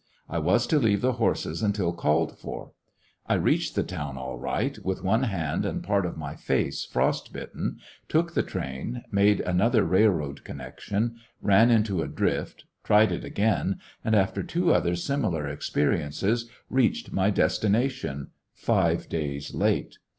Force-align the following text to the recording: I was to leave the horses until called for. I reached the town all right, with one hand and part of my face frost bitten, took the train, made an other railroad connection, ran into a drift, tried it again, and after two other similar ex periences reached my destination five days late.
I 0.27 0.39
was 0.39 0.65
to 0.65 0.79
leave 0.79 1.01
the 1.01 1.11
horses 1.21 1.61
until 1.61 1.93
called 1.93 2.35
for. 2.39 2.71
I 3.27 3.35
reached 3.35 3.75
the 3.75 3.83
town 3.83 4.17
all 4.17 4.35
right, 4.39 4.75
with 4.83 5.03
one 5.03 5.21
hand 5.25 5.63
and 5.63 5.83
part 5.83 6.07
of 6.07 6.17
my 6.17 6.35
face 6.35 6.83
frost 6.85 7.31
bitten, 7.31 7.77
took 8.09 8.33
the 8.33 8.41
train, 8.41 9.03
made 9.11 9.41
an 9.41 9.61
other 9.61 9.85
railroad 9.85 10.43
connection, 10.43 11.17
ran 11.39 11.69
into 11.69 12.01
a 12.01 12.07
drift, 12.07 12.63
tried 12.83 13.11
it 13.11 13.23
again, 13.23 13.77
and 14.03 14.15
after 14.15 14.41
two 14.41 14.73
other 14.73 14.95
similar 14.95 15.47
ex 15.47 15.69
periences 15.69 16.49
reached 16.67 17.11
my 17.11 17.29
destination 17.29 18.31
five 18.55 19.07
days 19.07 19.53
late. 19.53 19.99